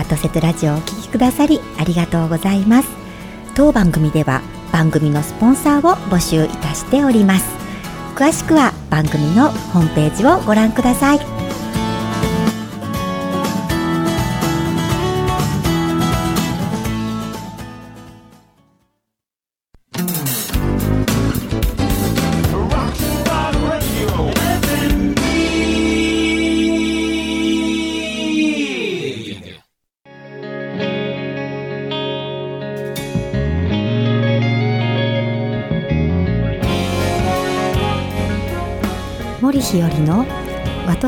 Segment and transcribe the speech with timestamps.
[0.00, 2.88] ワトセトラジオをお聞きくださりありがとうございます。
[3.54, 4.40] 当番組では
[4.72, 7.44] 番組のスポンサーを募集いたしております。
[8.16, 11.39] 詳しくは番組のホームページをご覧ください。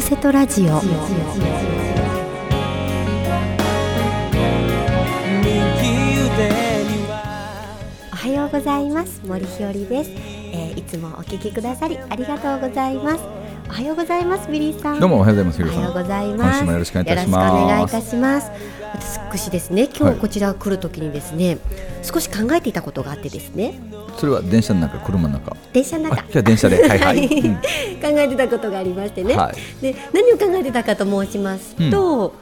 [0.02, 0.64] ワトセトラジオ。
[0.64, 0.68] お
[8.16, 9.22] はようございます。
[9.24, 13.22] 森日和です、えー、いつもお聞きくださりありがとうございます。
[13.68, 15.00] おはようございますビリーさん。
[15.00, 16.64] どうもおはようございますおはようございます。
[16.64, 17.52] よろしくお願いいたします。
[17.52, 18.50] お願いいたします。
[19.28, 21.58] 私ですね今日こちら来るときにですね、はい、
[22.02, 23.80] 少し考えていたことがあってですね
[24.16, 25.56] それは電車の中車の中。
[25.72, 26.22] 電車の中。
[26.22, 26.82] 今日電車で。
[26.88, 32.34] はいはい、考えてたことがありましてね、はい、で何を考えてたかと申しますと、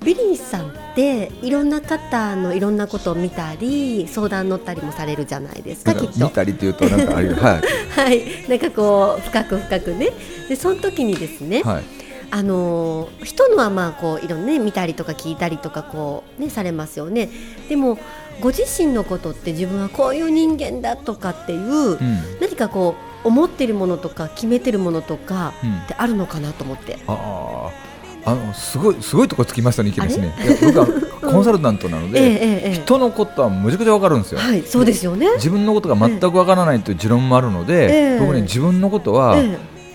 [0.00, 6.24] うん、ビリーさんっていろんな方のいろんなことを見たり相談乗ったりもされるじゃないですかきっと。
[6.24, 7.60] 見たりっていうとなんかあるはい、
[7.94, 10.10] はい、なんかこう深く深くね。
[10.48, 11.82] でその時にですね、はい。
[12.30, 17.30] あの人のはまあこういろんなね見たりとか聞いたりとかこうねされますよね。
[17.68, 17.98] でも
[18.40, 21.98] ご自身のことって自分はこういう人間だとかっていう、うん、
[22.40, 22.94] 何かこ
[23.24, 26.94] う思ってるものとか決めてるものとかってあるのかなと思って。
[26.94, 27.88] うん、あ。
[28.24, 30.34] あのすごいすごいとこつきましたね、いきですね。
[30.44, 30.86] いや僕は
[31.32, 34.40] コンサルタントなので、 ええ、人のことはむちゃくちゃわかるんですよ。
[34.40, 35.28] はい、そうですよね。
[35.36, 39.36] 自分のことが全くわからないという持論もあるので、僕ね自分のことは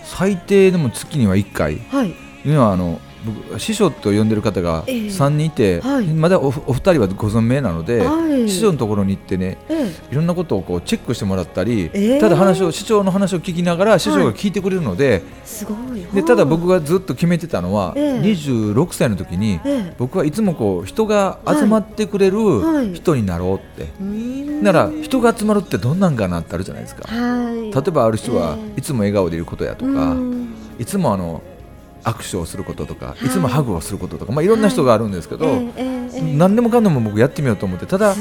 [0.04, 2.14] 最低でも月には1回、はい、い
[2.46, 15.22] うのはあの僕師匠と呼んでる方が3人いて、えーはい、まだおお二人はご存命なので、はい、師匠のところに行ってね、えー、いろんなことをこうチェックしてもらったり、えー、ただ話を師匠の話を聞きながら師匠が聞いてくれるので
[15.64, 19.60] はい、でただ僕がずっと決めてたのは、えー、26歳の時に、
[19.98, 23.88] 僕はいつもこう人が集まってくれる人になろうって、
[24.62, 30.16] なら人が集まるってどんなんかなってあるじゃないですか、例えばある人はいつも笑顔でいることやとか、
[30.78, 31.42] いつもあの
[32.04, 35.46] 握手をすることとか、い、つもハグをすることとか、まあ、いろんな人があるんですけど、
[36.36, 38.16] 何でもかんでも僕やってみようと思ってただい。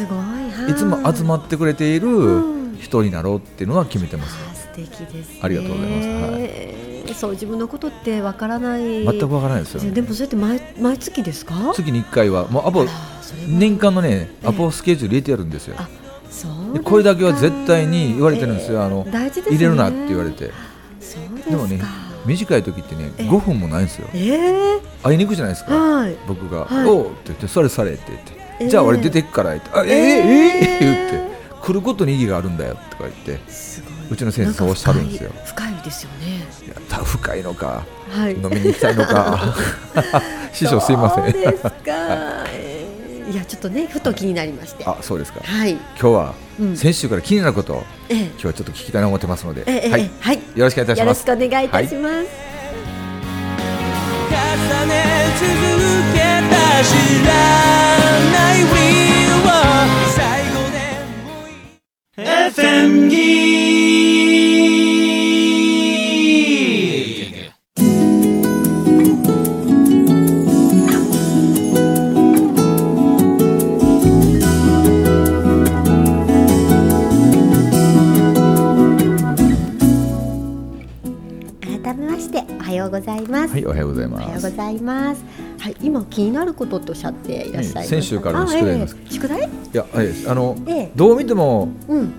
[0.76, 2.42] つも集まってくれている
[2.80, 4.38] 人になろうっていうのは決めてます。
[4.56, 6.08] 素敵です、ありがとうございます。
[6.32, 7.14] はい。
[7.14, 9.06] そう自分のことってわからない。
[9.06, 11.54] 全くわからないですよ、でもそうやって毎毎月ですか？
[11.76, 12.86] 月に1回はもうアポ
[13.48, 15.76] 年間のねアポスケジュール入れてやるんですよ、
[16.74, 17.16] でこれだ。
[17.16, 20.52] けは絶対に言われてるんですよ、あの入れるなって言われて。
[21.50, 21.80] でもね
[22.26, 33.40] 短い時ってね5分もないんですよ、えー、会いに行くじゃないですか、はい、僕が「はい、おう」って言って「それされ」って言って「えー、じゃあ俺出てくから」って「あえー、えー、言って「来ることに意義があるんだよ」とか言って
[34.10, 39.56] うちの先生そうおっしゃるんですよ深いですよねいやた深いのか、はい、飲みに行きたいのか
[40.54, 42.46] 師匠すいませんそうですか、は
[43.34, 44.86] いいやちょっとねふと気になりまして。
[44.86, 45.42] あそうですか。
[45.44, 45.72] はい。
[45.72, 46.36] 今日は、
[46.76, 51.28] 先週から気になることを、ええ、今日はちょっと聞きたいなと思ってますので、ええ、はい、はい、よろしくお願いいたします。
[51.28, 52.28] よろしくお願いいたします、はい、
[54.30, 54.94] 重ね
[55.40, 55.50] 続
[56.14, 56.20] け
[56.54, 56.94] た知
[57.26, 57.34] ら
[58.30, 58.70] ない We
[59.42, 59.50] は
[60.16, 60.22] 最
[60.54, 63.93] 後で FM ギ
[83.54, 84.24] はい、おはようございます。
[84.24, 85.24] おはようございます。
[85.60, 88.98] はい、今気になることとおっしゃっていらっしゃいます、先週からの宿題です。
[89.00, 89.42] えー、宿題？
[89.44, 92.16] いや、はい、あの、えー、どう見ても、うん、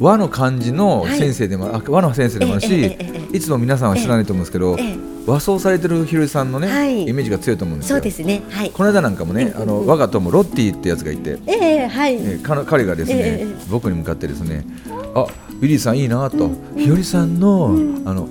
[0.00, 4.78] 和の漢字の先生でも、はい、和の先生でもあるし、えー、いつも皆さんは知らないと思うんですけど。
[5.26, 7.96] 和装されてるひろりさんのね、はい、イメージが強いと思うんですよ。
[7.96, 8.40] そうですね。
[8.48, 8.70] はい。
[8.70, 12.14] この間なんかもね、あの我が友ロッティってやつがいて、えー、はい。
[12.14, 14.64] えー、彼がですね、えー、僕に向かってですね、
[15.14, 18.26] あ、ウィリーさんいいなと、うん、ひよりさんの、うん、あの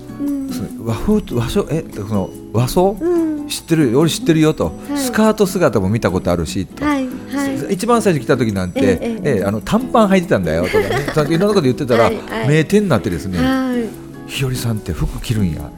[0.84, 3.98] 和風和装えその和装、うん、知ってる？
[3.98, 6.84] 俺知ってるよと、はい、スカート姿も見たことあるしと、
[7.70, 11.06] 一番最初来た時なんて、えええあの短パン履いてたんだよとかね。
[11.36, 12.12] いろんなこと言ってたら、
[12.48, 13.40] 名店になってですね、
[14.28, 15.72] 日和さんって服着るんや。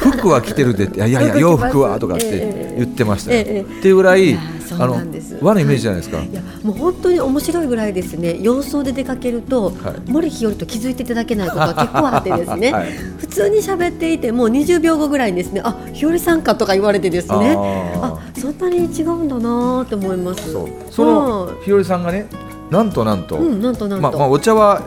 [0.00, 3.34] 服は着てるでいやいや洋服はとかって言ってました。
[3.34, 4.94] よ、っていうぐらいあの
[5.42, 8.38] 和のイメージじゃないですか、はい、いやもう本当に面白いぐらいですね。
[8.40, 17.56] 洋装で出かけると、はい、森日和と気づいていただけないことが結構あってですね、 はい、普通に喋っていてもう20秒後ぐらいにですねあ日和さんかとか言われてですね。
[17.58, 20.52] あそんなに違うんだなと思います。
[20.90, 22.26] その日和さんがね
[22.70, 24.82] なんとなんと、うん、なんとなんと、ままあ、お茶は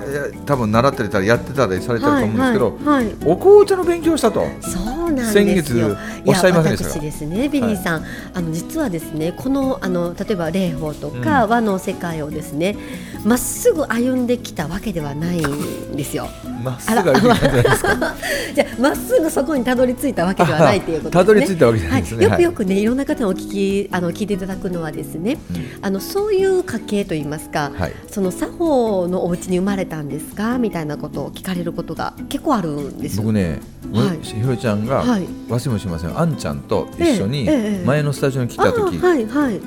[0.46, 4.46] 多分習ってたりやってたりされてると思うんですけど、はいはいはい、お紅茶の勉強したと。
[4.62, 12.76] そうなんです先月おっしゃいませんでした私ですねビリーさん、あの実はですねこのあの例えば霊法とか、和の世界をですね
[13.24, 16.28] まっすぐ歩んできたわけではないんですよ。
[16.64, 21.22] まっすぐ歩いてじゃ まっすぐそこにたどり着いたわけではないということですね。
[21.22, 22.28] たどり着いたわけじゃないですね。
[22.28, 33.60] はい、よくよくねいろんな方にお聞きあの聞いていただくのはですね、うん、あのそういう家系といいますか、はい、その作法のお家に生まれたんですかみたいなことを聞かれることが結構あるんです僕ね、
[33.94, 36.20] はい、ひろちゃんが、はい、忘れもしません。
[36.20, 37.48] あんちゃんと一緒に
[37.86, 39.62] 前のスタジオに来た時、はいはい、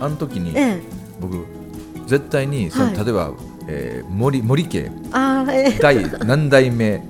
[0.00, 0.54] あの時に、
[1.20, 1.44] 僕
[2.06, 3.32] 絶対にその、例えば
[3.68, 4.90] えー、森森家
[5.80, 7.02] 第何代目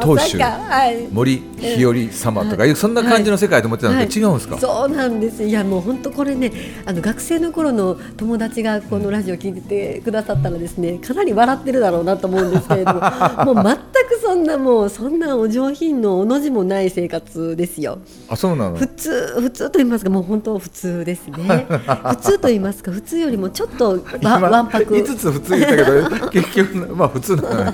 [0.00, 5.44] 当主、はい、森日和様とかいう、そんな感じの世界と思ってたんで、違うんですか、そうなんです。
[5.44, 6.52] いやもう本当これね
[6.84, 13.00] あの学生の頃の友達がこのラジオ聞いててくださったらですねかなり笑ってるだろうなと思うんですけれども
[13.54, 17.98] もう全くそんなもうそんなお上品のおの字もない生活ですよ。
[18.28, 18.76] あそうなの？
[18.76, 21.66] 普通普通と言いますかもう本当普通ですね。
[22.10, 24.94] 普通と言いますか普通よりもちょっとわわんぱく。
[24.94, 27.42] 5つ普通言ったけど結局まあ普通な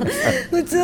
[0.50, 0.76] 普通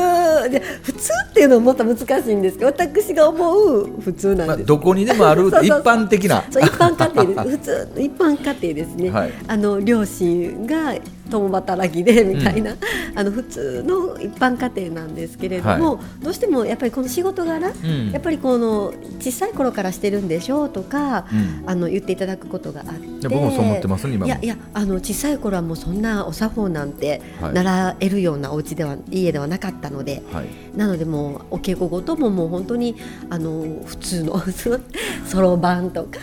[0.50, 0.97] で普通
[1.38, 6.44] っていうのもっと難しいんですけど私が思う普通なんです、まあ、どこにでもある 一般的な。
[6.50, 7.56] そう一般家庭です。
[7.56, 10.96] 普通一般家庭ですね、 はい、あの両親が
[11.28, 12.78] 共働きでみたいな、うん、
[13.18, 32.96] あの普通の一般家庭なんですけれども、はい、どうしてもやっぱりこの仕事柄、うん、やっぱりこの小さい頃からしてるんでしょうとか、うん、あの言っていただくことがあって僕もそう思ってます今いやいやあの小さい頃はもうそんなお作法なんて習えるようなお家では家ではなかったので、はい、なのでもうお稽古事ももう本当に
[33.30, 34.42] あの普通の
[35.26, 36.18] そろばんとか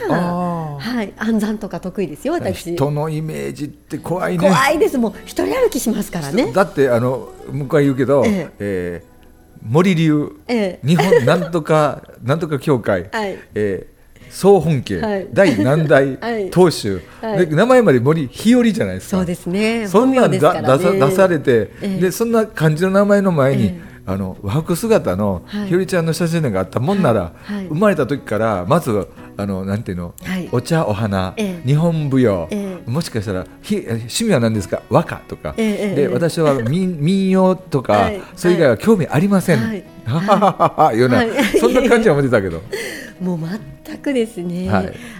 [0.80, 2.74] はい暗算とか得意ですよ私。
[2.74, 4.50] 人のイメージって怖いね。
[4.50, 13.96] 怖いですも一人歩きしますからねだってあの向こうは言うけど、えええー、森流、ええ、日本なんとかなんとか協会、はいえー
[14.36, 16.18] 総本家、はい、第何代
[16.52, 29.08] 当主、はい、名前まで森日和じゃないですかそうですねそんなんだ、ね、出さされて、えでそんな漢字の名前の前に、えあの和服姿のひよりちゃんの写真があったもんなら、はい生まれた時からまず
[29.38, 30.14] あのなんていうの、
[30.52, 32.48] お茶お花、え日本舞踊、
[32.86, 34.82] もしかしたらひ趣味は何ですか？
[34.90, 39.60] 和歌とか、えで私は民民謡とか、 はい、それ以外は興味ありません。
[39.60, 39.84] はい。
[40.06, 41.24] ははははような、
[41.60, 42.62] そんな感じは思ってたけど。
[43.20, 43.40] もう
[43.86, 44.70] 全くですね。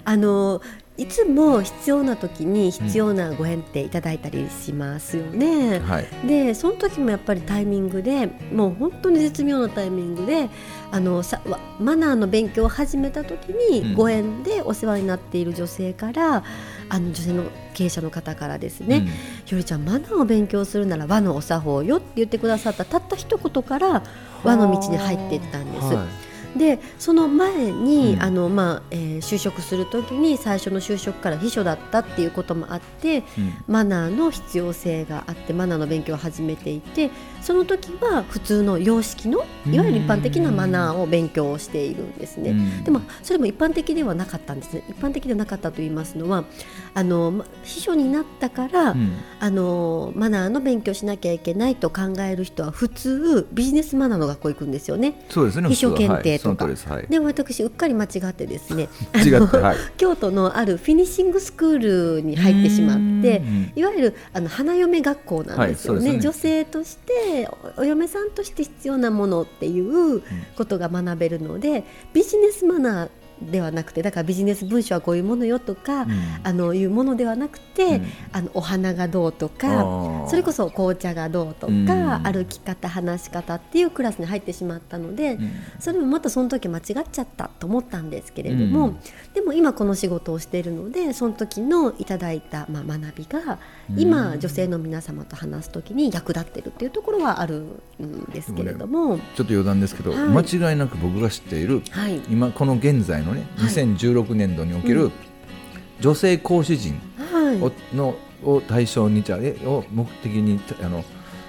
[0.04, 0.62] あの
[0.98, 5.78] いつも必要な時に必要なご縁っていただいたりしますよね。
[5.78, 10.50] うんはい、でその時もやっぱりタイミングでもう本当に絶妙なタイミングで
[10.92, 11.42] あのさ
[11.82, 16.44] マナーの勉強を始めた時にご縁でお世話になっている女性から、うん、
[16.90, 17.44] あの女性の
[17.74, 19.06] 経営者の方からですね、うん、
[19.46, 24.04] ひよりちゃんマナーを勉強するなら和のお作法よって言ってくださったたった一言から
[24.44, 25.94] 和の道に入っていったんです。
[25.94, 26.36] はい。
[26.58, 37.12] でその前に、うん、あのまあえー、就職する時に最初の就職から秘書だったっていうこともあって、うん、マナーの必要性があってマナーの勉強を始めていて
[37.46, 44.84] その時は普通の様式のいわゆる一般的なマナーを勉強しているんですね、うん、でもそれも一般的ではなかったんですね。
[44.90, 46.46] 一般的ではなかったと言いますのは
[46.96, 48.96] あの秘書になったから、
[49.40, 55.24] あのマナーの勉強しなきゃいけないと考える人は普通ビジネスマナーの学校行くんですよね。
[55.30, 57.02] そうですね秘書検定とか、は。
[57.04, 58.90] い、で私うっかり間違ってですね。
[59.14, 63.44] はい、京都のあるフィニッシングスクールに入ってしまって
[63.76, 66.00] いわゆるあの花嫁学校なんですよね。
[66.00, 67.35] はいね、女性として
[67.78, 70.24] お嫁さんとして必要なものっていう
[70.56, 73.10] ことが学べるのでビジネスマナー
[73.42, 76.12] ではなくてだからビジネス文書はこういうものよとか、うん、
[76.44, 85.38] あのいうものではなくて、うん、あのお花がどうとかそれこそ紅茶がどうとか、うん、歩き方話し方っていうクラスに入ってしまったので、
[85.80, 88.96] それもまたその時間違っちゃったと思ったんですけれども、
[89.36, 93.60] でも今この仕事をしているのでその時のいただいた、まあ、学びが
[93.98, 97.66] 今女性の皆様と話す時に役立ってるっていうところはある
[98.02, 105.12] んですけれども、ね、ちょっと余談ですけど、はい、間違いなく僕が知っている、はい、今この現在のね2016年度における
[106.00, 106.98] 女性講師陣
[107.62, 111.04] を,、のを対象にじゃえを目的にあの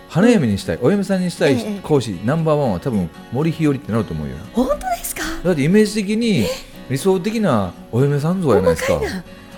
[0.08, 4.36] 花嫁にしたい、お嫁さんにしたい講師、ナンバーワンは多分森日和ってなると思うよ。
[4.52, 5.22] 本当ですか？
[5.44, 6.46] だってイメージ的に
[6.88, 9.00] 理想的なお嫁さん像じゃないですか。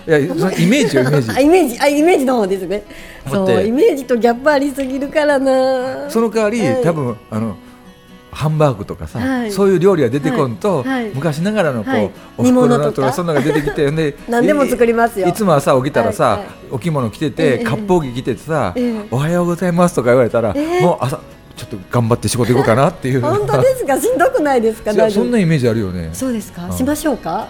[0.07, 1.41] いやイメージよイメージ。
[1.41, 2.83] イメージあイメージの方ですね。
[3.29, 6.09] そうイメージとギャップありすぎるからな。
[6.09, 7.55] その代わり、はい、多分あの
[8.31, 15.27] ハンバーグとかさ、はい、そういう料理が出てこんと、はい、昔ながらのこう、はい、おふくろとかそんなのが出てきてで 何でも作りますよ。
[15.27, 18.73] いつも朝起きたらさ、お着物着てて割烹着着ててさ、
[19.11, 21.19] おはようございます」とか言われたら、もう朝
[21.59, 23.21] ちょっと頑張って仕事行こうかなっていう。
[23.21, 23.99] 本当ですか？
[23.99, 24.93] しんどくないですか？
[25.11, 26.09] そんなイメージあるよね。
[26.13, 27.47] そうですか、しましょうか？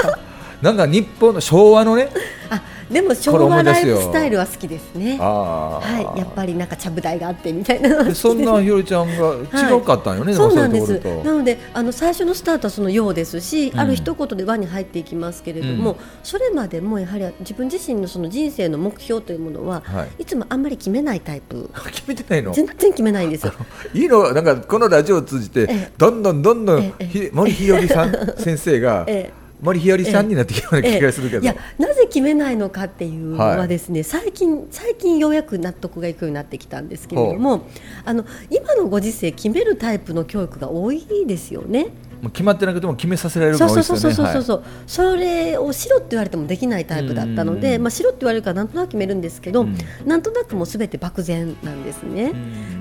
[0.60, 2.10] なんか日本の昭和のね
[2.50, 5.18] あでも昭和ライフスタイルは好きですね。
[5.18, 9.34] はい、やっぱりなんかちゃぶ台があってみたいなそんなひよりちゃんが
[9.76, 10.32] 違かったんよね。
[10.32, 11.00] はい、そうなんです。
[11.24, 21.68] なのであの最初のスタートはそのようですし、うん、ある一言で輪に入っていきますけれども、うん、それまでもやはり自分自身のその人生の目標というものは、はい、いつもあんまり決めないタイプ。
[21.90, 22.52] 決めてないの？
[22.52, 23.52] 全然決めないんですよ。
[23.94, 26.92] いいのなんかこのラジオを通じてどんどんどんどん
[27.32, 29.04] 森ひよりさん先生が。
[29.08, 37.66] ええ森日和さんになってきたような気がするけど、いやなぜ決めないのかっていうのはですね、はい、最近最近ようやく納得がいくようになってきたんですけれども
[38.04, 41.88] あの今のご時世決めるタイプの教育が多いですよね。
[42.22, 44.00] もう決まってなくても決めさせられるのが多いですよね。
[44.00, 49.76] そうそうそうそう、はい、それをしろって言われてもできないタイプだったので、まあしろって言われるからなんとなく決めるんですけど、ん。
[50.06, 52.32] なんとなくもすべて漠然なんですね。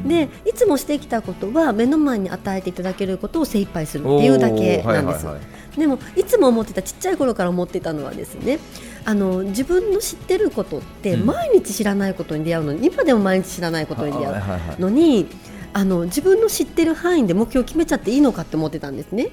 [0.08, 5.26] で、いつもしてきたことは目の前に与えていただけることを精一杯するっていうだけなんです。
[5.26, 5.42] はいはいはい
[5.78, 8.60] でもいつも思ってたちっちゃい頃から思ってたのはですね
[9.04, 14.34] あの自分の知ってることって毎日知らないことに出会うのに、うん、今でも毎日知らないことに出会
[14.78, 15.28] うのに。
[15.78, 19.30] あの自分の知ってる範囲で目標を決めちゃっていいのかって思ってたんですね。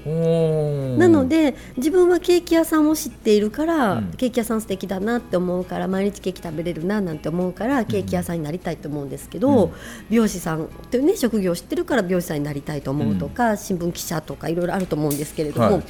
[0.97, 9.71] なので自分はケーキ屋さんを知っているから、うん、ケーキ屋さん素敵だなって思うから毎日ケーキ食べれるななんて思うからケーキ屋さんになりたいと思うんですけど、うん、
[10.09, 15.75] 美容師さんっていうね職業を知ってるから美容師さんになりたいと思うとか、うん、新聞記者とかいろいろあると思うんですけれども。
[15.75, 15.83] はい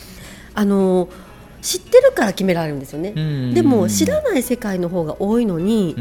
[0.53, 1.09] あの
[1.61, 3.13] 知ってるから決められるんですよね、
[3.53, 5.95] でも知らない世界の方が多いのに、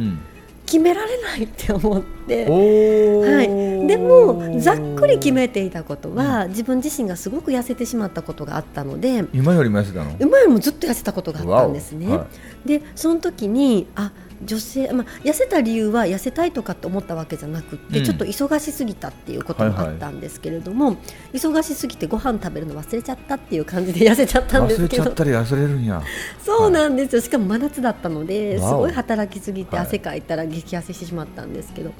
[0.66, 10.16] 決められないって思って、はい、でもざっくり決めていたことは、自分自身がすごく痩せてしまったことがあったので今よりも痩せたの？
[10.18, 12.08] 今よりもずっと痩せたことがあったんですね。
[12.08, 12.26] は
[12.64, 14.10] い、でその時にあ
[14.44, 21.00] 女性、まあ、痩せた理由は痩せたいとかって思ったわけじゃなくて、うん、ちょっと忙しすぎたっていうこともあったんですけれども、はいは
[21.34, 25.04] い、忙しすぎてご飯食べるの忘れちゃったっていう感じで痩せちゃったんですけど。
[25.04, 26.02] 忘れちゃったり忘れるんや。
[26.44, 31.92] そうなんですよ、しかも真夏だったのですごい働きすぎて汗かいたら激痩せしてしまったんですけど。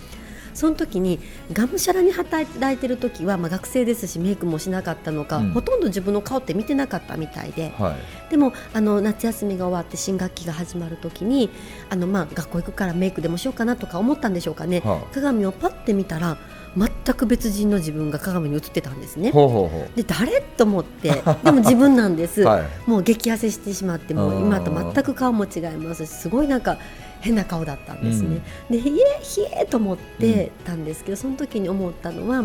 [0.52, 1.18] はいその時に
[1.52, 7.96] がむしゃらに働いてる時は、まあ、学生ですしメイクもしなかったのか、うん、ほとんど自分の顔って見てなかったみたいで、は
[8.28, 11.50] い、でもあの夏休みが終わって新学期が始まる時に
[11.90, 16.36] あの、まあ、学校行くからメイクでもしようかなとか思ったんでしょうかね、はあ、鏡をパッて見たら
[16.76, 19.30] 全く別人の自分が鏡に映ってたんですね。
[19.30, 19.96] ほうほうほう。
[19.96, 20.40] で誰？
[20.40, 21.22] と思って。
[21.44, 26.78] でも自分なんです、 はい、もう激痩せしてしまってもう今と全く顔も違いますしすごいなんか
[27.22, 28.42] 変な顔だったんですね。
[28.70, 32.44] うん、でひえひえと思ってたんですけど、その時に思ったのは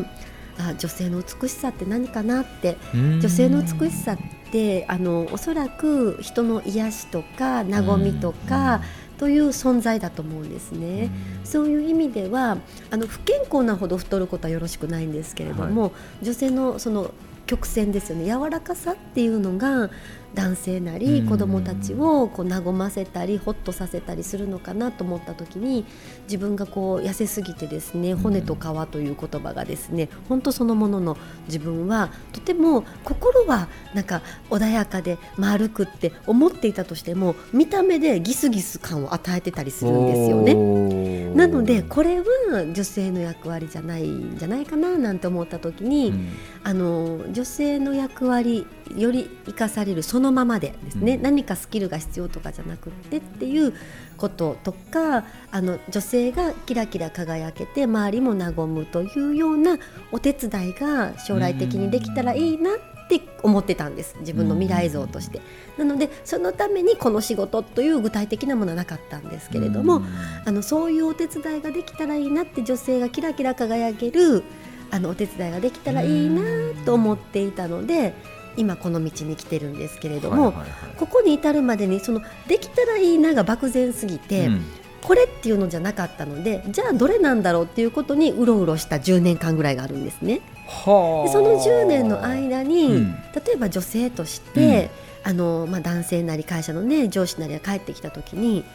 [0.58, 2.78] あ女性の美しさって何かなって。
[2.94, 4.18] 女性の美しさっ
[4.52, 8.82] てあのおそらく人の癒しとか和みとか、
[9.18, 11.10] という存在だと思うんですね。
[11.44, 12.58] そういう意味では
[12.92, 15.88] あの不健康なほど太ることはよろしくないんですけれども、は
[16.22, 17.12] い、女性のその
[17.48, 18.26] 曲線ですよね。
[18.26, 19.90] 柔らかさっていうのが
[20.38, 25.84] 男性なり子どもたちをこう和ませたりほっとさせたりするのかなと思った時に
[26.26, 28.60] 自分がこう痩せすぎてですね骨と皮
[28.92, 31.18] という言葉がですね本当そのものの
[31.48, 41.18] 自分はとても心はなんか穏やかで丸くって思っていたとしても見た目でギスギス感を与えてたりするんですよね。
[41.34, 42.26] なのでこれは
[42.74, 46.30] 女性の役割じゃないんじゃないかななんて思った時に、うん、
[46.64, 48.66] あの女性の役割
[48.96, 53.74] より生かされるそのままでですね、うん、何かスキルが必要とかじゃなくってっていう
[54.18, 59.78] こととかあの女性がキラキラ輝けて周りも和むというような
[60.12, 65.40] お手伝いが将来的にできたらいいなって思ってたんです自分の未来像として。
[65.78, 70.02] なのでそのためにこの仕事という具体的なものはなかったんですけれども
[70.46, 74.44] あのそういうお手伝いができたらいいなって女性がキラキラ輝ける
[74.90, 76.42] あのお手伝いができたらいいな
[76.86, 78.37] と思っていたので。
[78.58, 84.66] 今この道に来てるんですけれども、はいはいはい、ここに至るまでにそのできたらいいなが漠然すぎて、うん、
[85.02, 90.36] これっていうのじゃなかったのでじゃあどれなんだろうっていうことにうろうろした10年間ぐらいがあるんですね。
[90.38, 94.90] でその10年の間に、うん、例えば女性として、
[95.24, 98.66] うん、あのまあ、男性なり会社の、ね、上司なりが帰ってきた時に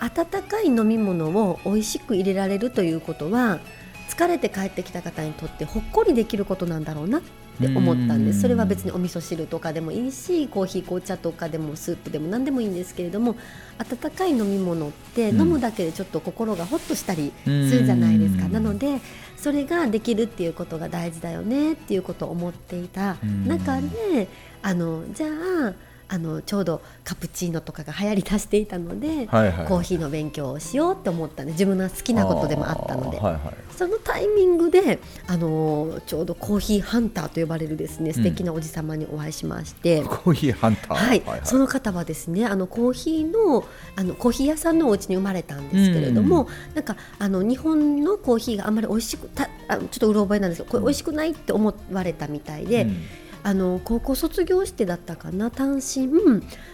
[0.00, 3.60] 温かい飲み物を美味しく入れられるということは
[4.08, 7.18] 疲れて帰ってきた方にとってほっこりできることなんだろうな。
[7.18, 7.22] っ
[7.60, 8.42] て思ったんです。
[8.42, 13.36] それは別にお味噌汁とかでもいいしコーヒー紅茶とかでもスープでも何でもいいんですけれども
[13.78, 19.00] 温かい飲み物って飲むだけでちょっと心がほっとしたりするじゃないですか、なので
[19.36, 24.28] それができるっていうことが大事だよねっていうことを思っていた中で
[24.62, 33.42] あのじゃああのちょうどカプチーノとかが流行りだしていたので、はいはい、コーヒーの勉強をしようって思ったんで自分の好きなことでもあったので、はいはい、
[33.76, 52.82] そのタイミングであのちょうどコーヒーハンターと呼ばれるですね素敵なおじ様にお会いしまして、うん、コーヒーハンター、はい、はいはい、その方はですねあのコーヒーのあのコーヒー屋さんのお家に生まれたんですけれども、うん、なんかあの日本のコーヒーがあんまり美味しくたあちょっとうろ覚えなんですけどこれ美味しくないって思われたみたいで。
[52.82, 53.04] うん
[53.42, 56.08] あの高校卒業してだったかな単身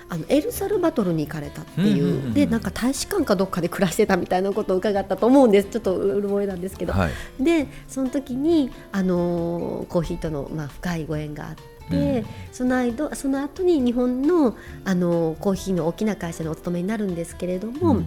[0.08, 5.68] あのエルサルバトルに行かれたっていううんうんうん、でなんか大使館かどっかで暮らしてたみたいなことを伺ったと思うんです。
[5.68, 11.64] ちょっとうる覚えなんですけど、はい、でその時にあのコーヒーとの、まあ、深いご縁があって。
[11.90, 14.56] うん、その間その後に日本の
[14.86, 18.06] あのコーヒーの大きな会社にお勤めになるんですけれども、うん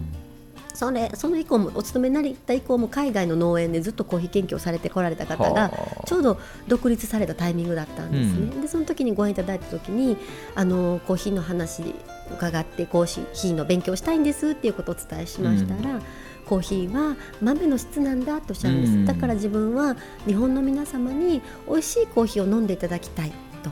[0.78, 5.72] それその以降もお勤めになった以降も海外の農園でずっとコーヒー研究をされてこられた方が
[6.06, 10.16] ちょうど独立されたタイミングだったんですね、うん、でその時にご縁いただいた時に
[10.54, 11.82] あのコーヒーの話
[12.30, 13.04] 伺ってコー
[13.34, 16.02] ヒーの勉強したいんですっていうことをお伝えしましたら、うん。
[16.46, 23.32] コーヒーは豆の質なんだとおっしゃるんです、うん、だから自分は日本の皆様に美味しいコーヒーを飲んでいただきたい
[23.64, 23.70] と。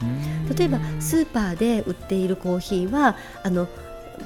[0.58, 3.68] 例えばスーパーで売っているコーヒーはあの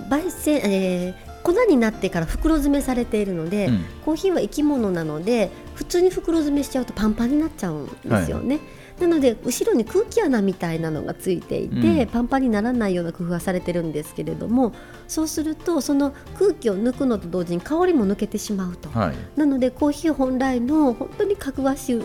[0.08, 8.56] 焙煎、えー、粉になってから袋詰めされているので、うん、コーヒーは生き物なので普通に袋詰めしちゃうとパンパンになっちゃうんですよね。
[8.56, 8.64] はい
[9.00, 14.74] なので後ろに空気穴みたいなのがついていて、うん、パンパンにならないような工夫はされてるんですけれども
[15.08, 22.02] そうするとその空気を抜くのと同時に香りも抜けてしまうと、はい、なのでコーヒー本来の本当にかぐわしい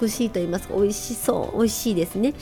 [0.00, 2.34] 美しいと言いますか美味しそう美味しいですね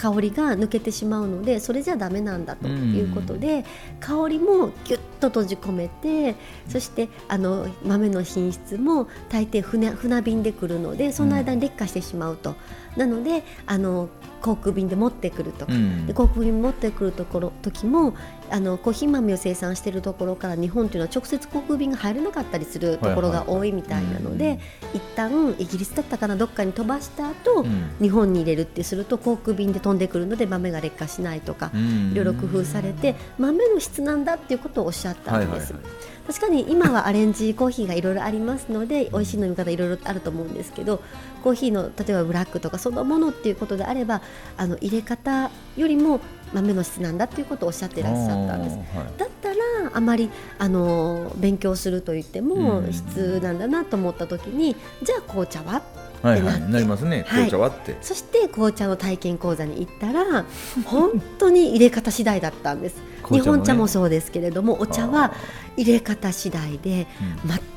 [0.00, 3.66] 香りが抜けてしまうのでそれじゃダメなんだということで、
[4.00, 6.36] 香りもぎゅっと閉じ込めて
[6.68, 12.56] そしてあの豆の品質も大抵船船便で来るのでその間に劣化してしまうと。
[12.96, 14.08] なのであの
[14.40, 18.14] 航空便で持ってくるとか、うん、で航空便持ってくるところ時も
[18.50, 24.62] あのコーヒー豆を生産しているところから日本というのは直接航空便が入れなかったりするところが多いみたいなので、はいは
[24.94, 35.72] い、一旦イギリスだったかなどっかに飛ばした後、うん、日本に入れるってすると航空便で飛んでくるので豆が劣化しないとか、うん、いろいろ工夫されて豆の質なんだっていうことをおっしゃったんです。
[35.72, 41.02] はいはいはい確かに今はアレンジコーヒーがいろいろありますので美味しい飲み方いろいろあると思うんですけど
[41.42, 44.22] コーヒーの例えばブラックとかそのものっていうことであれば
[44.56, 46.20] あの入れ方よりも
[46.52, 48.76] 豆の質なんだっていうことをおっしゃっていらっしゃったんです。
[48.76, 48.86] はい、
[49.18, 49.56] だったら
[49.92, 55.82] あまりあの勉強すると言っても質なんだなと思った時にじゃあ紅茶は？
[56.22, 60.44] はいはい、なりますね、紅茶はって、そして紅茶の体験講座に行ったら
[60.84, 65.32] 本当に入れ方次第だったんです日本茶もそうですけれどもお茶は
[65.76, 67.06] 入れ方次第で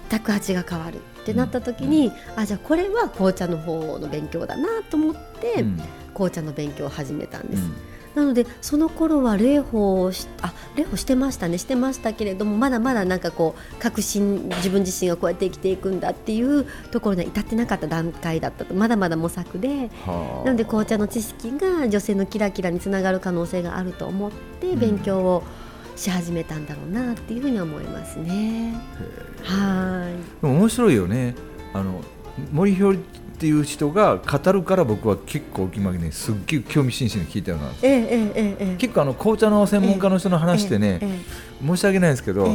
[0.09, 5.81] 全く味が変わるってなった時に、うん、あじゃあこれは紅茶の方の勉強だなと思って、うん、
[6.13, 7.63] 紅茶の勉強を始めたんです。
[8.15, 19.89] うんなのでその頃は霊法をしあ霊法してましたねしてましたけれどもまだまだなんかこう確信自分自身がこうやって生きていくんだっていうところには至ってなかった段階だったとまだまだ模索で
[20.45, 25.43] なので紅茶の知識が女性のキラキラにつながる可能性があると思って勉強を、
[25.95, 28.73] し始めたんだろうなっていうふうに思いますね。
[29.43, 30.45] はい。
[30.45, 31.35] 面白いよね。
[31.73, 32.01] あの
[32.51, 32.99] 森ひより
[33.33, 40.99] っていう人が語るから僕は結構今ねすっげえ興味津々に聞いたような、ええええ、結構あの紅茶の専門家の人の話ってね、
[41.65, 42.47] 申し訳ないですけど、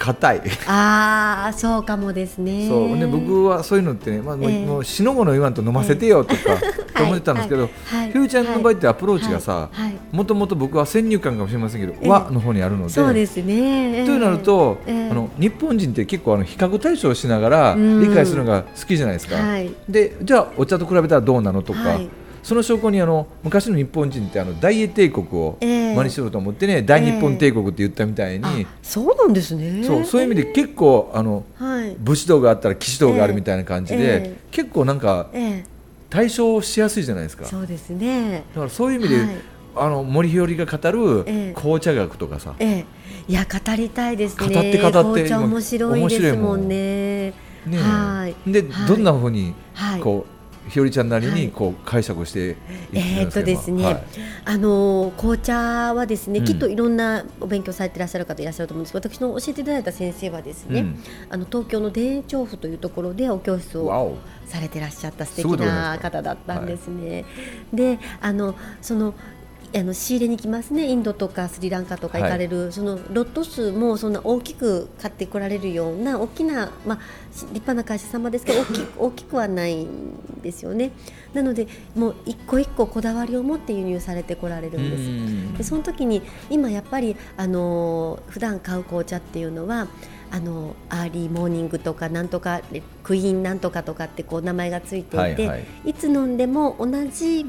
[0.00, 0.40] 硬い。
[0.66, 2.66] ああそうかもですね。
[2.66, 9.68] そうね僕はそういうのってね、まあ、えー、もうしのごの言わんと飲ませてよとか、えー、 と思ってたんですけど、はい、ひゅうちゃんの場合ってアプローチがさ
[10.10, 22.08] もともと僕は先入観かもしれませんけど、えー、和の方にあるのでそうですね、というなると、あの日本人って結構あの比較対象しながら理解するのが好きじゃないですか、はい、でじゃあお茶と比べたらどうなのとか、はい
[22.42, 29.84] その証拠にあの昔の日本人ってあの大英帝国を真似しようと思ってね、えー、大日本帝国って言ったみたいに、えー、そうなんですね。
[29.84, 35.30] そうそういう意味で結構あの、はい、武士道があったら騎士道があるみたいな感じで、えー、結構なんか、
[36.08, 37.44] 対象しやすいじゃないですか。
[37.44, 38.44] そうですね。
[38.54, 39.28] だからそういう意味で、はい、
[39.76, 41.24] あの森ひよりが語る
[41.54, 44.54] 紅茶学とかさ、いや語りたいですね。
[44.54, 47.32] 語って語って紅茶面白いですもんね。
[47.66, 48.50] ねはい。
[48.50, 49.54] で、どんなふうに
[50.02, 50.39] こう、
[50.70, 52.56] ひよりちゃんなりにこう解釈して
[52.92, 54.04] えっとですね、はい、
[54.44, 58.94] あの紅茶はですね、うん、きっといろんなお勉強されていらっしゃる方いらっしゃると思うんです。
[58.96, 67.10] 私の教えていただいた先生はですね、うん、あの東京の田園調布というところでお教室をされてらっしゃった素敵な方だったんですね。
[67.12, 67.18] は
[67.72, 69.14] い、であのその
[69.74, 70.86] あの仕入れに来ますね。
[70.86, 76.98] インドとかスリランカとか行かれる、はい、そのロット数もそんな大きく買ってこられるような大きな、まあ、
[77.30, 79.88] 立派な会社様ですけど 大き大きくはないん
[80.42, 80.90] ですよね。
[81.34, 85.58] なのでもう一個一個こだわりを持って輸入されてこられるんです。
[85.58, 89.86] でその時に今やっぱりあの普段買う紅茶っていうのは
[90.32, 92.60] あの Early Morning とかなんとか
[93.02, 97.44] クイーンなんとかとかってこう名前がついていて、はいはい、いつ飲んでも同じ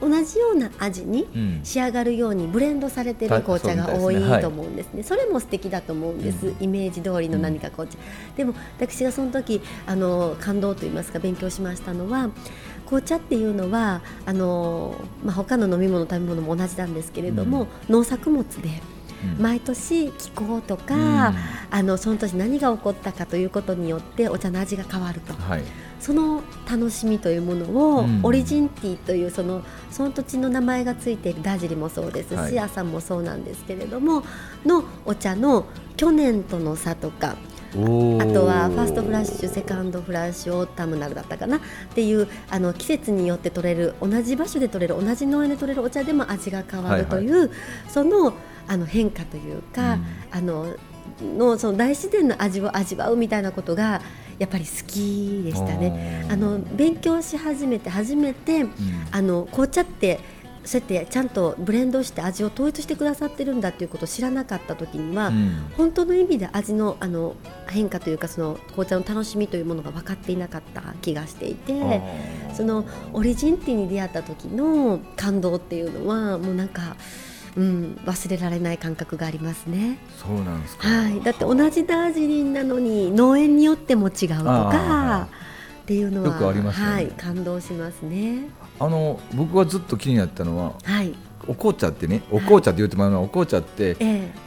[0.00, 1.26] 同じような味に
[1.62, 7.98] 仕上がるようにブレンドされてる紅茶が多いと思うんですね、それも素敵だと思うんです、イメージ通りの何か紅茶、
[8.36, 12.30] でも私がその時あの感動といいますか勉強しましたのは
[12.86, 18.93] 紅茶っていうのはあの、まあ、他の飲み物食べ物も同じなんですけれども、農作物で。
[19.38, 21.34] 毎年気候とか、うん、
[21.70, 25.62] あのその年何が起こったかということによってお茶の味が変わると、はい、
[26.00, 34.22] その楽しみというものを、うん、オリジンティーというそのその土地の名前がついているダジリもそうですし、はい、朝もそうなんですけれども
[34.64, 37.36] のお茶の去年との差とか
[37.74, 41.60] あとはファーストフラッシュセカンドフラッシュオータムナルだったかなっ
[41.94, 47.50] ていうあの季節によって取れる同じ場所で取れる同じ農園で取れるお茶でも味が変わるという、はいはい、
[47.88, 48.34] その
[48.66, 50.76] あの変化というか、うん、あの
[51.22, 54.00] のその大自然の味を味わうみたいなことが
[54.38, 56.26] やっぱり好きでしたね。
[56.30, 58.70] あの勉強し始めて初めて、うん、
[59.12, 60.18] あの紅茶って
[60.64, 67.36] そうやってちゃんとブレンドして味を統一してくださってるんだということを知らなかった時には、うん、本当の意味で味のあの
[67.68, 72.00] 変化というかその紅茶の楽しみというものが分かっていなかった気がしていて
[72.54, 76.96] そのオリジンティに出会った時の感動っていうのはもうなんか。
[77.56, 79.98] うん、忘れられない感覚がありますね。
[80.18, 80.88] そうなんですか。
[80.88, 85.28] はい、だって同じダージリンなのに農園によっても違うとか。
[85.84, 88.48] っていうのはよくあります、ね、はい、感動しますね。
[88.80, 91.14] あの僕はずっと気になったのは、はい、
[91.46, 93.96] お紅茶ってねお紅茶って言ってもらうのはお紅茶って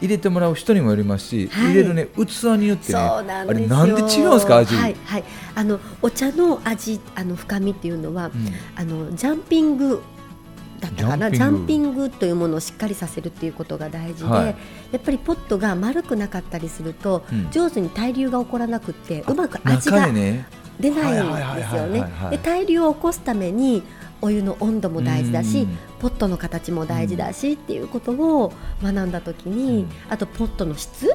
[0.00, 8.32] 入れてもらう人にもよりますし、はい、入れるね器によってねあれなんで違うんですか味、はいはい、あのお茶の味あの深みっていうのは、うん、
[8.76, 10.02] あのジャンピング
[10.80, 11.30] だったかな。
[11.30, 12.08] ジャンピング。
[12.10, 14.54] というものをしっかりさせるっていうことが大事で、はい、や
[14.98, 22.04] っぱりポットが丸くなかったりすると、うん、上手に対流が起こらなくてうまく味が出ないんですよね。
[22.30, 23.82] で対流を起こすために
[24.20, 25.68] お湯の温度も大事だし、
[26.00, 31.08] ポットの形も大事だし、っていうことを学んだ時に、あとポットの質、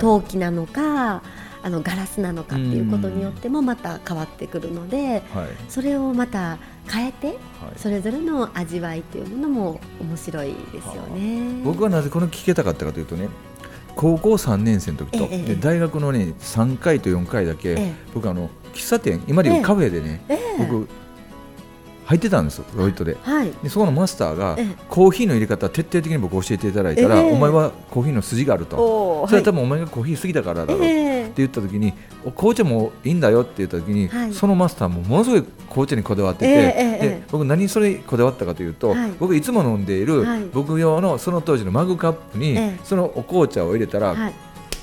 [0.00, 1.22] 陶器なのか
[1.62, 5.22] あのガラスなのかっていうことによってもまた変わってくるので、
[5.68, 6.58] それをまた
[6.90, 7.38] 変えて、
[7.76, 11.62] それぞれの味わいというものも面白いですよね。
[11.64, 13.28] 僕はなぜこの聞けたかったかというとね
[13.94, 20.20] 高校3年生の時と、ええ、で大学のね3回と4回だけ、え、僕あの喫茶店今でいうカフェでね、
[20.58, 20.88] 僕
[22.08, 23.18] 入ってたんですロイトで。
[23.22, 24.56] はい、でそこのマスターが
[24.88, 29.26] コーヒーの入れ方徹底的に僕教えていただいたら、お前はコーヒーの筋があると。
[29.26, 31.92] それは多分お前がコーヒー過ぎたからだろうって言った時に、
[32.34, 44.16] 紅茶もいいんだよって言った時に、そのマスターもものすごい紅茶にこだわってて、で僕何それこだわったかというと、僕いつも飲んでいる、僕用のその当時のマグカップに、そのお紅茶を入れたら、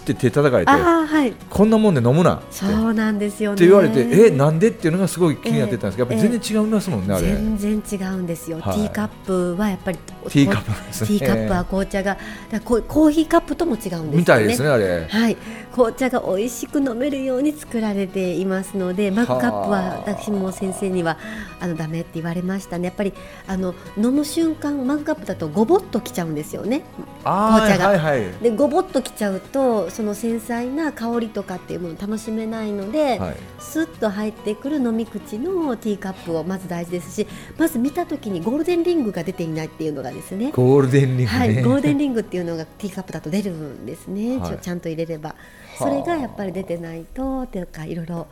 [0.06, 7.28] って手叩かれて、はい、こんなもんで飲むなそうなんですよ、ね、って言われてえなんでっていうのがすごい気になってたんですけど、えー、やっぱ全然違いますもんね、あれ。
[7.28, 12.18] 全然違うんですよ、はい、ティーカップはやっぱりティーカップ、ね、ティーカップは紅茶が
[12.64, 14.18] コーヒーカップとも違うんですよね。
[14.18, 15.08] みたいですねあれ。
[15.10, 15.38] はい
[15.76, 21.18] 紅茶が美味しく飲めるように作られていますのでマグカップは私も先生には
[21.60, 22.86] あのダメって言われましたね。
[22.86, 23.14] やっぱり
[23.46, 26.84] あの飲む瞬間マグカップだとごぼっときちゃうんですよね。
[27.24, 40.52] 紅茶が、はいはい、でごぼっときちゃうとその繊細な香りとかっていうものを楽しめないので、はい、スッと入ってくる飲み口のティーカップをまず大事ですしまず見た時にゴールデンリングが出ていないっていうのがですね。
[40.54, 45.36] ゴールデンリング、ね、はい、ゴールデンリングっていうのがティーカップだと出るんですね、はい、ちゃんと入れれば
[45.78, 48.28] それがやっぱり出てないとっていうかいろいろ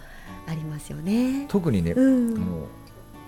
[0.47, 1.45] ありますよね。
[1.47, 2.65] 特にね、うん、もう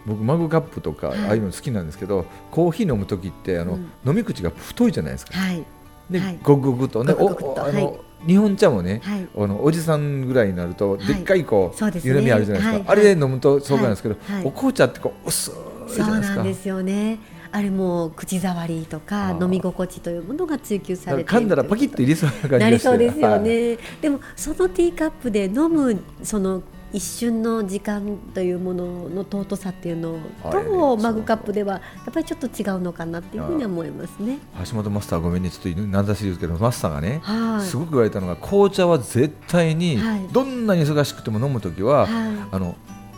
[0.05, 5.37] 僕マグカップとかああいうの好きなんですけど、はい、コーヒー飲む時ってあの、うん、飲み口が太いじゃないですか。
[5.37, 5.63] はい、
[6.09, 7.03] で、はい、ごくごくと。
[7.03, 15.53] ねおあの、日本茶もね、はい、あのおじさんぐらいになると、でっかいこう、はい、ゆるみあるじゃないですか、はい、あれで飲むとそうなんですけど、お紅茶ってこう薄い
[15.93, 16.33] じゃないですか。
[16.33, 17.19] そうなんですよね
[17.55, 30.17] あれも口触りとか飲み心地というものが追求されて噛んだらパキッと入れそうな感じなりそうですよね、でもそのティーカップで飲むその一瞬の時間というものの尊さっていうの
[30.51, 34.39] と、ね、マグカップではやっぱりちょっと違うのかなっていうふうに思いますね。
[34.65, 35.49] 橋本マスターごめんね。
[35.49, 39.97] ちょっと名指しですけどマスターがね、はい、すごく言われたのが紅茶は絶対に
[40.31, 42.09] どんなに忙しくても飲む時は、はい、
[42.51, 42.75] あの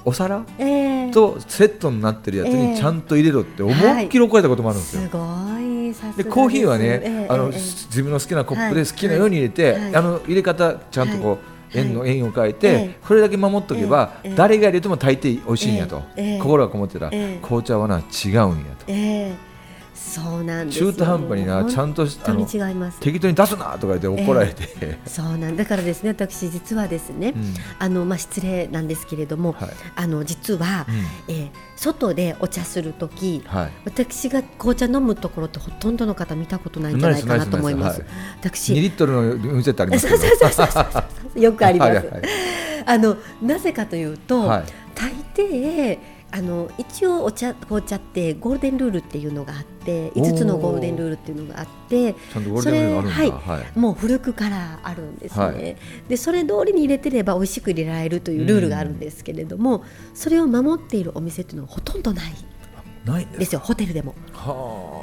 [0.07, 5.01] お皿、えー、とセットになってるやつにちゃんと入れろって思いっきり怒られたこともあるんですよ。
[5.01, 5.67] すごい。
[6.15, 11.39] でコーヒーはね、えー、あの、えー、自分の好きなコップで好きなように入れて、はい、あの入れ方ちゃんとこ
[11.73, 16.01] う、円の円を変えて、これだけ守っとけば、誰が入れても大抵美味しいんやと、
[16.39, 17.09] 心がこもってた。
[17.09, 18.45] ら、紅茶はな違うんや
[18.79, 18.91] と。
[20.07, 22.99] そうなん中途半端になちゃんとあの違います。
[23.01, 30.87] 適当に出すなとか言って怒られて、えー、そうなんだからですね私実はですね、うん、あのまあ失礼なんですけれども、はい、あの実は、
[31.27, 38.05] うん、えー、外でお茶する時、はい、私が紅茶飲むところってほとんどの方見たことないんじゃないかなと思います。
[38.39, 40.07] 私2リットルの店ってあります
[41.37, 41.95] よくあります。
[41.95, 42.21] はいはい、
[42.85, 44.47] あのなぜかというと、
[44.95, 52.15] 大抵あの一応お茶紅茶ってゴールデンルールっていうのがあって5つのゴールデンルールっていうのがあって
[52.61, 55.77] それはい、はい、もう古くからあるんですね、はい、
[56.09, 62.33] でそれ通りに入れてれば美味しく入れられるというルールがあるんですけれども、それを守っているお店っていうのはほとんどない。
[63.05, 64.15] ないですよホテルでも。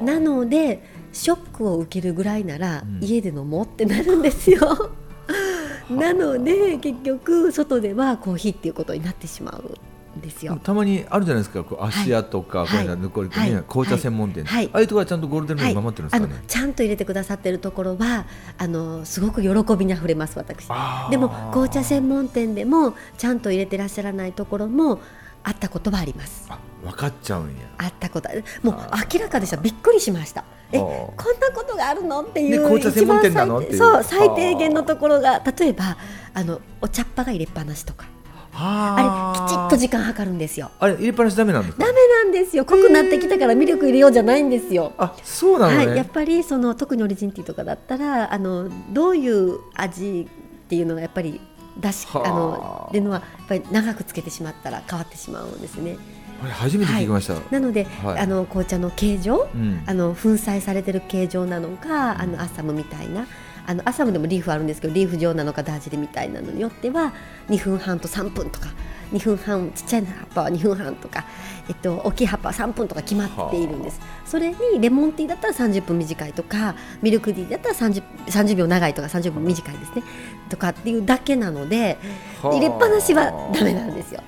[0.02, 0.82] なので
[1.12, 4.92] ショックを受けるぐらいなら、家で飲もうってなるんですよ。
[5.90, 9.78] なので結局外ではコーヒーっていうことになってしまう。
[10.20, 10.58] ですよ。
[10.62, 18.26] たまにあるじゃないですかこう芦屋とか、はい、こうぬこりとね、紅茶専門店、はい、ああいうところはちゃんとゴールデンルール守ってるんですかね、ちゃんと入れてくださってるところは
[18.58, 20.68] あのすごく喜びにあふれます私。
[21.10, 25.00] でも紅茶専門店でもちゃんと入れてらっしゃらないところも
[25.42, 26.48] あったことはあります。
[26.82, 27.52] 分かっちゃうんや。
[27.78, 28.28] あったこと。
[28.62, 28.74] もう
[29.12, 29.56] 明らかでした。
[29.56, 30.44] びっくりしました。
[30.72, 32.22] えこんなことがあるの？
[32.22, 33.62] っていう、紅茶専門店なの？
[33.72, 35.96] そう最低限のところが例えば
[36.32, 38.06] あのお茶っ葉が入れっぱなしとか
[38.56, 40.70] あれきちっと時間計るんですよ。
[40.78, 42.64] あれ入れっぱなしダメなんですダメなんですよ。
[42.64, 44.92] 濃くなってきたからミルク入れようじゃないんですよ。
[44.98, 51.40] あそうなの、ね、はい、やっぱりその特にオリジンティーとかだったらあのどういう味っていうのがやっぱり
[51.78, 52.18] 出しあ。
[52.18, 55.96] のっていうのはやっぱり長くつけてしまったら変わってしまうんですね。
[56.42, 63.26] 初めて聞きました、はい、なので、はい、あの紅茶の形状、うん、あの粉砕されてる形状なのかあのアッサムみたいな
[63.66, 67.12] あのアサムでもリーフあるんですけどリーフ状なのかダージリみたいなのによっては
[67.48, 68.68] 2分半と3分とか
[69.12, 71.24] 2分半ちっちゃい葉っぱは2分半とか、
[71.68, 74.00] えっと、大きい葉っぱは3分とか決まっているんです。
[74.26, 80.02] それにレモンティーだったら30分短いとかミルクティーだったら 30, 30秒長いとか30分短いですね。
[80.50, 81.98] とかっていうだけなので
[82.42, 84.22] 入れっぱなしはだめなんですよ。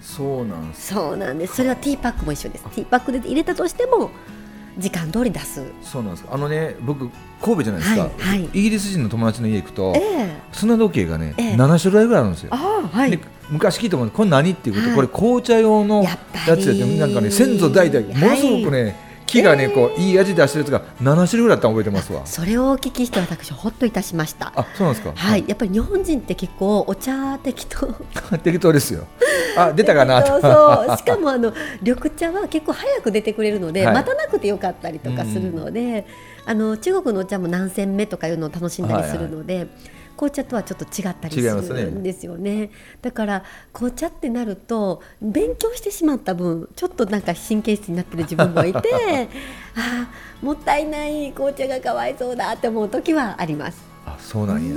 [0.00, 1.56] そうなんですそうなんです。
[1.56, 2.64] それはティーパックも一緒です。
[2.64, 4.10] ティーパックで入れたとしても
[4.78, 5.62] 時間通り出す。
[5.82, 6.24] そうなんです。
[6.30, 12.50] あのね僕神戸じゃないですか、はいはい、イギリス人の友達の家行くと、えー、砂時計がね、えー、7種類ぐらいあるんですよ。
[12.50, 16.16] はい、昔聞いたもんこれ何っていうこと、はい、これ紅茶用のや
[16.56, 22.26] つやってなんかね先祖代々ものすごくね、木がね、こういい味出してるやつが7種類ぐらいあったの覚えてますわ。
[22.26, 24.52] それをお聞きして私ほっといたしました。
[24.56, 25.12] あそうなんですか。
[25.14, 27.86] はい、やっぱり日本人って結構お茶適当
[28.38, 29.06] 適当ですよ。
[29.56, 30.24] あ出たかな。
[30.26, 36.06] そうしかもあの緑茶は結構早く出てくれるので、はい、待たなくてよかったりとかするので、
[36.44, 48.78] あの中国のお茶も何煎目とかいうのを楽しんだりするので、はいはい紅茶とはちょっと違ったりするんですよね、ね、だから紅茶ってなると勉強してしまった分ちょっとなんか神経質になってる自分もいて
[49.76, 53.78] ああもったいない紅茶がかわいそうだって思う時はあります。
[54.04, 54.76] あそうなんや、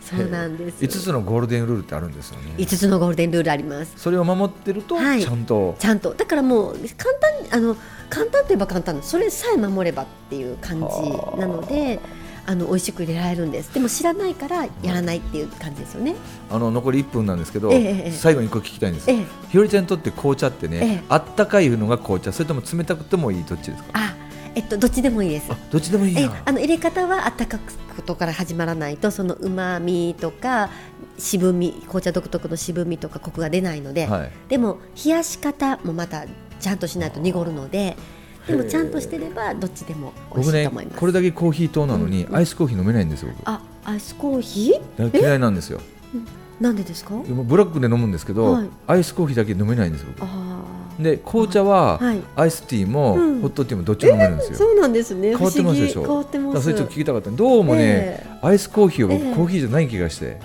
[0.00, 0.82] そうなんです。
[0.82, 2.54] 5つのゴールデンルールってあるんですよね。
[2.56, 3.92] 5つのゴールデンルールあります。
[3.96, 5.74] それを守ってると、はい、ちゃんと。
[5.78, 6.14] ちゃんと。
[6.14, 7.14] だからもう簡
[7.50, 7.76] 単あの
[8.08, 11.98] 簡単といえば簡単それさえ守ればっていう感じなので
[12.46, 13.72] あの美味しく入れられるんです。
[13.72, 16.14] でも知らないからやらないっていう感じですよね。
[16.50, 22.32] あの残り1分なんですけど、え最後に一個聞きたいんです、えひよりちゃんにとって紅茶ってね、あったかいのが紅茶。
[22.32, 23.44] それとも冷たくてもいい？
[23.44, 23.88] どっちですか？
[23.94, 24.14] あ
[24.54, 25.48] えっと、どっちでもいいです。
[25.70, 30.68] どっちでもいいえあの入れ方はあったかくことから始まらないとそのうまみとか
[31.18, 36.24] 渋み紅茶独特の渋みとかコクが出ないので、はい、でも冷やし方もまた
[36.60, 37.96] ちゃんとしないと濁るので
[38.46, 45.18] でもちゃんとしてればどっちでも美味しいと思います、ね、これだけコーヒー糖なのに、アイスコーヒー飲めないんですよあアイスコーヒー？
[45.18, 45.80] 嫌いなんですよ。
[46.60, 47.14] なんでですか？
[47.16, 50.08] ブラックで飲むんですけど、はい、アイスコーヒーだけ飲めないんですよ
[51.00, 52.00] で紅茶は、
[52.36, 55.30] アイスティーも、ホットティーもどっちも飲めるんですよ、そうなんですね。
[55.30, 56.02] 変わってますでしょ？
[56.02, 56.62] 変わってます。
[56.62, 60.38] それちょっと聞きたかったどうもね、アイスコーヒーは僕、コーヒーじゃない気がして。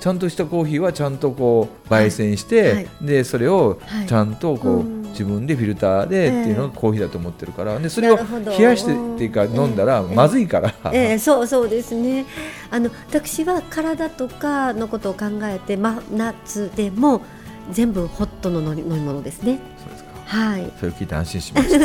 [0.00, 7.76] ちゃんとしたコーヒーはちゃんとこう焙煎して、でそれをちゃんとこう、自分でフィルターでっていうのがコーヒーだと思ってるから。
[7.78, 12.24] でそれを冷やしてっていうか飲んだらまずいから、えー、そうそうですね。
[12.70, 17.22] あの私は体とかのことを考えて、ま、夏でも
[17.72, 19.58] 全部ホットの飲み物ですね。
[19.78, 21.78] そうですかはい、それを聞いて安心しました。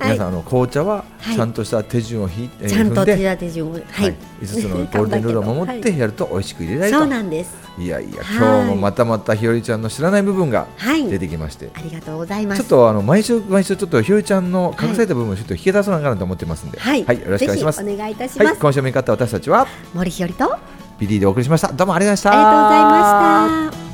[0.00, 7.54] 皆さんあの紅茶はちゃんとした手順を引いて、ちゃんと手順を、はい、五、つの ゴールデンルールを守ってやると美味しく入れられるそうなんです。
[7.78, 10.66] いやいや、今日もまたまたひよりちゃんの知らない部分が
[11.10, 12.62] 出てきまして、ありがとうございます。
[12.62, 17.82] ちょっとあの毎週毎週ちょっとひよりちゃんの隠された部分をちょっと引き出さながらと思ってますんで、はい、よろしくお願いします。
[17.82, 18.58] お願いいたします。
[18.58, 19.66] 今週も見方私たちは？
[19.92, 20.56] 森ひよりと
[20.98, 21.70] ビリーでお送りしました。
[21.70, 23.42] どうもありがとうございました。
[23.44, 23.85] ありがとうございました。